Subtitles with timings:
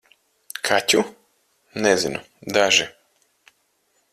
[0.69, 1.03] Kaķu?
[1.83, 2.23] Nezinu-
[2.57, 2.89] daži.